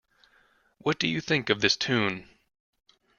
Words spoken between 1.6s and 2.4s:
this Tune?